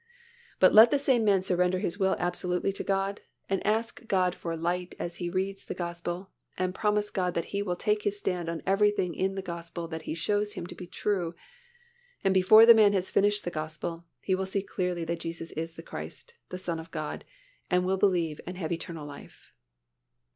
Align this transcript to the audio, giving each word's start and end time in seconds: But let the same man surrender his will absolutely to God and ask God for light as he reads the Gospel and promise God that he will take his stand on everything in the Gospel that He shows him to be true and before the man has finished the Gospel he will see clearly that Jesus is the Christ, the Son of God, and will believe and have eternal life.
But 0.59 0.73
let 0.73 0.89
the 0.89 0.97
same 0.97 1.23
man 1.23 1.43
surrender 1.43 1.77
his 1.77 1.99
will 1.99 2.15
absolutely 2.17 2.73
to 2.73 2.83
God 2.83 3.21
and 3.47 3.63
ask 3.67 4.07
God 4.07 4.33
for 4.33 4.57
light 4.57 4.95
as 4.97 5.17
he 5.17 5.29
reads 5.29 5.63
the 5.63 5.75
Gospel 5.75 6.31
and 6.57 6.73
promise 6.73 7.11
God 7.11 7.35
that 7.35 7.53
he 7.53 7.61
will 7.61 7.75
take 7.75 8.01
his 8.01 8.17
stand 8.17 8.49
on 8.49 8.63
everything 8.65 9.13
in 9.13 9.35
the 9.35 9.43
Gospel 9.43 9.87
that 9.89 10.01
He 10.01 10.15
shows 10.15 10.53
him 10.53 10.65
to 10.65 10.73
be 10.73 10.87
true 10.87 11.35
and 12.23 12.33
before 12.33 12.65
the 12.65 12.73
man 12.73 12.93
has 12.93 13.11
finished 13.11 13.43
the 13.43 13.51
Gospel 13.51 14.03
he 14.23 14.33
will 14.33 14.47
see 14.47 14.63
clearly 14.63 15.05
that 15.05 15.19
Jesus 15.19 15.51
is 15.51 15.75
the 15.75 15.83
Christ, 15.83 16.33
the 16.49 16.57
Son 16.57 16.79
of 16.79 16.89
God, 16.89 17.23
and 17.69 17.85
will 17.85 17.97
believe 17.97 18.41
and 18.47 18.57
have 18.57 18.71
eternal 18.71 19.05
life. 19.05 19.53